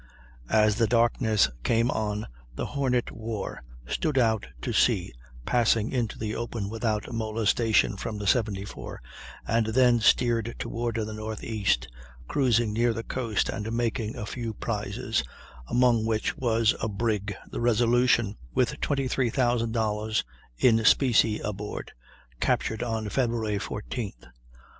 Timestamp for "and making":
13.47-14.15